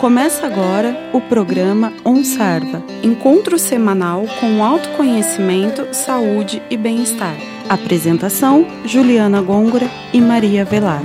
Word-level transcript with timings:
Começa 0.00 0.46
agora 0.46 0.96
o 1.12 1.20
programa 1.20 1.92
OnSarva, 2.02 2.82
encontro 3.02 3.58
semanal 3.58 4.24
com 4.40 4.64
autoconhecimento, 4.64 5.92
saúde 5.92 6.62
e 6.70 6.76
bem-estar. 6.78 7.36
Apresentação: 7.68 8.66
Juliana 8.86 9.42
Gôngora 9.42 9.84
e 10.10 10.18
Maria 10.18 10.64
Velar. 10.64 11.02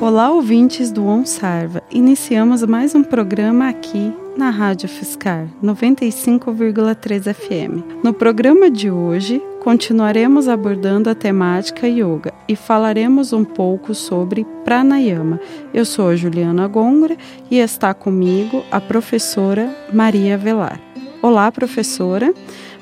Olá, 0.00 0.32
ouvintes 0.32 0.90
do 0.90 1.06
OnSarva. 1.06 1.80
Iniciamos 1.92 2.64
mais 2.64 2.92
um 2.92 3.04
programa 3.04 3.68
aqui 3.68 4.12
na 4.36 4.50
Rádio 4.50 4.88
Fiscar 4.88 5.46
95,3 5.62 7.32
FM. 7.32 8.02
No 8.02 8.12
programa 8.12 8.68
de 8.68 8.90
hoje, 8.90 9.40
continuaremos 9.64 10.46
abordando 10.46 11.08
a 11.08 11.14
temática 11.14 11.88
yoga 11.88 12.34
e 12.46 12.54
falaremos 12.54 13.32
um 13.32 13.42
pouco 13.42 13.94
sobre 13.94 14.44
pranayama. 14.62 15.40
Eu 15.72 15.86
sou 15.86 16.08
a 16.08 16.16
Juliana 16.16 16.68
Gongra 16.68 17.16
e 17.50 17.58
está 17.58 17.94
comigo 17.94 18.62
a 18.70 18.78
professora 18.78 19.74
Maria 19.90 20.36
Velar. 20.36 20.78
Olá, 21.22 21.50
professora. 21.50 22.34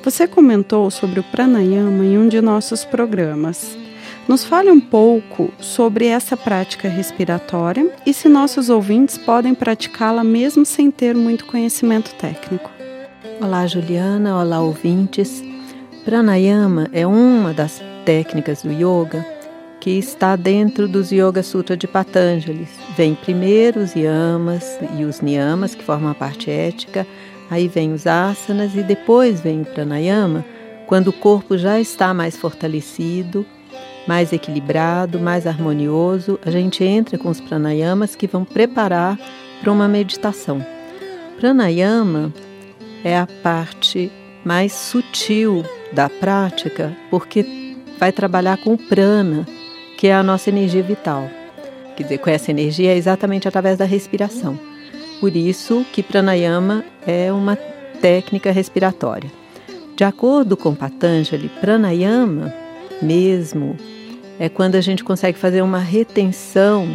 Você 0.02 0.26
comentou 0.26 0.90
sobre 0.90 1.20
o 1.20 1.22
pranayama 1.22 2.04
em 2.04 2.18
um 2.18 2.26
de 2.26 2.40
nossos 2.40 2.84
programas. 2.84 3.78
Nos 4.26 4.42
fale 4.42 4.68
um 4.68 4.80
pouco 4.80 5.52
sobre 5.60 6.06
essa 6.06 6.36
prática 6.36 6.88
respiratória 6.88 7.92
e 8.04 8.12
se 8.12 8.28
nossos 8.28 8.68
ouvintes 8.68 9.16
podem 9.16 9.54
praticá-la 9.54 10.24
mesmo 10.24 10.66
sem 10.66 10.90
ter 10.90 11.14
muito 11.14 11.46
conhecimento 11.46 12.12
técnico. 12.16 12.72
Olá, 13.40 13.68
Juliana. 13.68 14.40
Olá, 14.40 14.60
ouvintes. 14.60 15.51
Pranayama 16.04 16.88
é 16.92 17.06
uma 17.06 17.52
das 17.52 17.82
técnicas 18.04 18.62
do 18.62 18.72
yoga 18.72 19.24
que 19.80 19.90
está 19.90 20.36
dentro 20.36 20.86
dos 20.86 21.10
Yoga 21.10 21.42
Sutra 21.42 21.76
de 21.76 21.88
Patanjali. 21.88 22.68
Vem 22.96 23.14
primeiro 23.14 23.80
os 23.80 23.96
yamas 23.96 24.78
e 24.96 25.04
os 25.04 25.20
niyamas, 25.20 25.74
que 25.74 25.82
formam 25.82 26.10
a 26.10 26.14
parte 26.14 26.50
ética, 26.50 27.06
aí 27.50 27.66
vem 27.66 27.92
os 27.92 28.06
asanas 28.06 28.76
e 28.76 28.82
depois 28.82 29.40
vem 29.40 29.62
o 29.62 29.64
pranayama, 29.64 30.44
quando 30.86 31.08
o 31.08 31.12
corpo 31.12 31.58
já 31.58 31.80
está 31.80 32.14
mais 32.14 32.36
fortalecido 32.36 33.44
mais 34.06 34.32
equilibrado, 34.32 35.18
mais 35.18 35.46
harmonioso, 35.46 36.38
a 36.44 36.50
gente 36.50 36.82
entra 36.84 37.18
com 37.18 37.28
os 37.28 37.40
pranayamas 37.40 38.14
que 38.14 38.26
vão 38.26 38.44
preparar 38.44 39.18
para 39.60 39.72
uma 39.72 39.88
meditação. 39.88 40.64
Pranayama 41.38 42.32
é 43.04 43.16
a 43.16 43.26
parte 43.42 44.10
mais 44.44 44.72
sutil 44.72 45.64
da 45.92 46.08
prática, 46.08 46.96
porque 47.10 47.76
vai 47.98 48.12
trabalhar 48.12 48.56
com 48.58 48.74
o 48.74 48.78
prana, 48.78 49.46
que 49.96 50.08
é 50.08 50.14
a 50.14 50.22
nossa 50.22 50.50
energia 50.50 50.82
vital. 50.82 51.28
Quer 51.96 52.04
dizer, 52.04 52.18
com 52.18 52.30
essa 52.30 52.50
energia 52.50 52.92
é 52.92 52.96
exatamente 52.96 53.46
através 53.46 53.78
da 53.78 53.84
respiração. 53.84 54.58
Por 55.20 55.36
isso 55.36 55.86
que 55.92 56.02
pranayama 56.02 56.84
é 57.06 57.32
uma 57.32 57.56
técnica 58.00 58.50
respiratória. 58.50 59.30
De 59.94 60.04
acordo 60.04 60.56
com 60.56 60.74
Patanjali, 60.74 61.48
pranayama 61.60 62.52
mesmo 63.00 63.76
é 64.38 64.48
quando 64.48 64.74
a 64.74 64.80
gente 64.80 65.04
consegue 65.04 65.38
fazer 65.38 65.62
uma 65.62 65.78
retenção 65.78 66.88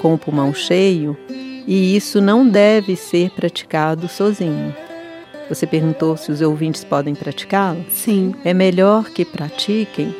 com 0.00 0.14
o 0.14 0.18
pulmão 0.18 0.54
cheio 0.54 1.16
e 1.66 1.96
isso 1.96 2.20
não 2.20 2.48
deve 2.48 2.94
ser 2.94 3.30
praticado 3.30 4.08
sozinho. 4.08 4.74
Você 5.48 5.66
perguntou 5.66 6.16
se 6.16 6.30
os 6.30 6.40
ouvintes 6.40 6.84
podem 6.84 7.14
praticá-lo? 7.14 7.84
Sim. 7.90 8.34
É 8.44 8.52
melhor 8.52 9.04
que 9.06 9.24
pratiquem, 9.24 10.14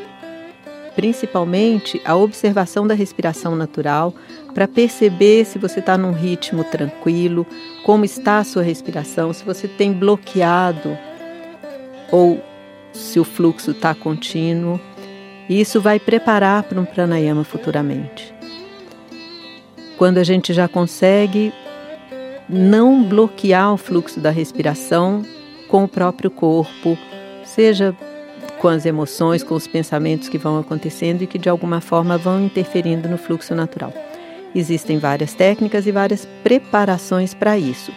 principalmente 0.96 2.00
a 2.04 2.16
observação 2.16 2.86
da 2.86 2.94
respiração 2.94 3.54
natural, 3.54 4.14
para 4.54 4.66
perceber 4.66 5.44
se 5.44 5.58
você 5.58 5.80
está 5.80 5.98
num 5.98 6.12
ritmo 6.12 6.64
tranquilo, 6.64 7.46
como 7.84 8.04
está 8.04 8.38
a 8.38 8.44
sua 8.44 8.62
respiração, 8.62 9.32
se 9.32 9.44
você 9.44 9.68
tem 9.68 9.92
bloqueado 9.92 10.96
ou 12.10 12.42
se 12.92 13.20
o 13.20 13.24
fluxo 13.24 13.72
está 13.72 13.94
contínuo. 13.94 14.80
E 15.48 15.60
isso 15.60 15.80
vai 15.80 16.00
preparar 16.00 16.62
para 16.62 16.80
um 16.80 16.84
pranayama 16.84 17.44
futuramente. 17.44 18.34
Quando 19.96 20.18
a 20.18 20.24
gente 20.24 20.52
já 20.52 20.68
consegue 20.68 21.52
não 22.48 23.02
bloquear 23.02 23.72
o 23.74 23.76
fluxo 23.76 24.20
da 24.20 24.30
respiração 24.30 25.24
com 25.68 25.84
o 25.84 25.88
próprio 25.88 26.30
corpo, 26.30 26.96
seja 27.44 27.94
com 28.58 28.68
as 28.68 28.86
emoções, 28.86 29.42
com 29.42 29.54
os 29.54 29.66
pensamentos 29.66 30.28
que 30.28 30.38
vão 30.38 30.58
acontecendo 30.58 31.22
e 31.22 31.26
que 31.26 31.38
de 31.38 31.48
alguma 31.48 31.80
forma 31.80 32.18
vão 32.18 32.40
interferindo 32.40 33.08
no 33.08 33.18
fluxo 33.18 33.54
natural. 33.54 33.92
Existem 34.54 34.98
várias 34.98 35.34
técnicas 35.34 35.86
e 35.86 35.92
várias 35.92 36.26
preparações 36.42 37.34
para 37.34 37.58
isso. 37.58 37.92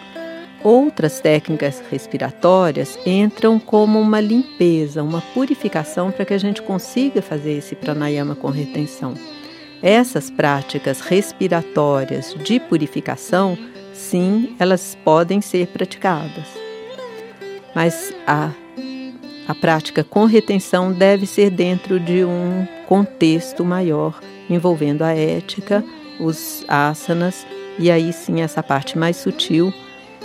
Outras 0.62 1.18
técnicas 1.18 1.82
respiratórias 1.90 2.96
entram 3.04 3.58
como 3.58 3.98
uma 3.98 4.20
limpeza, 4.20 5.02
uma 5.02 5.20
purificação 5.34 6.12
para 6.12 6.24
que 6.24 6.34
a 6.34 6.38
gente 6.38 6.62
consiga 6.62 7.20
fazer 7.20 7.54
esse 7.54 7.74
pranayama 7.74 8.36
com 8.36 8.48
retenção. 8.48 9.14
Essas 9.82 10.30
práticas 10.30 11.00
respiratórias 11.00 12.36
de 12.44 12.60
purificação, 12.60 13.58
sim, 13.92 14.54
elas 14.58 14.96
podem 15.04 15.40
ser 15.40 15.68
praticadas. 15.68 16.46
Mas 17.74 18.12
a, 18.26 18.50
a 19.48 19.54
prática 19.54 20.04
com 20.04 20.24
retenção 20.24 20.92
deve 20.92 21.26
ser 21.26 21.50
dentro 21.50 21.98
de 21.98 22.24
um 22.24 22.66
contexto 22.86 23.64
maior, 23.64 24.20
envolvendo 24.48 25.02
a 25.02 25.12
ética, 25.12 25.84
os 26.20 26.64
asanas 26.68 27.46
e 27.78 27.90
aí 27.90 28.12
sim 28.12 28.40
essa 28.40 28.62
parte 28.62 28.98
mais 28.98 29.16
sutil 29.16 29.72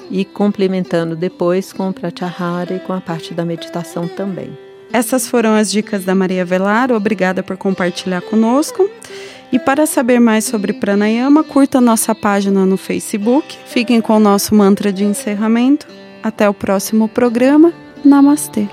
e 0.10 0.24
complementando 0.24 1.16
depois 1.16 1.74
com 1.74 1.90
o 1.90 1.94
Pratyahara 1.94 2.76
e 2.76 2.80
com 2.80 2.94
a 2.94 3.02
parte 3.02 3.34
da 3.34 3.46
meditação 3.46 4.08
também. 4.08 4.58
Essas 4.92 5.28
foram 5.28 5.54
as 5.54 5.70
dicas 5.70 6.06
da 6.06 6.16
Maria 6.16 6.46
Velar, 6.46 6.92
obrigada 6.92 7.44
por 7.44 7.58
compartilhar 7.58 8.22
conosco. 8.22 8.90
E 9.53 9.59
para 9.59 9.87
saber 9.87 10.19
mais 10.19 10.45
sobre 10.45 10.73
pranayama, 10.73 11.45
curta 11.45 11.81
nossa 11.81 12.15
página 12.15 12.65
no 12.65 12.79
Facebook. 12.79 13.57
Fiquem 13.67 14.01
com 14.01 14.17
o 14.17 14.21
nosso 14.21 14.55
mantra 14.55 14.93
de 14.93 15.05
encerramento. 15.05 15.87
Até 16.23 16.49
o 16.49 16.55
próximo 16.55 17.09
programa. 17.09 17.73
Namastê. 18.05 18.69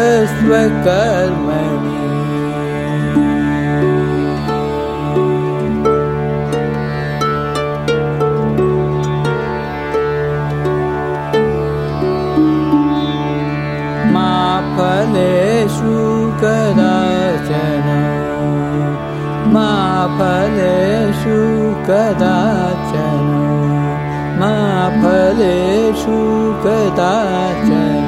फलेषु 14.80 15.96
कदाचन। 16.42 17.88
मा 19.54 19.72
फलेषु 20.20 21.40
कदाचन। 21.90 23.30
मा 24.40 24.56
फलेषु 25.02 26.20
कदाचन 26.64 27.99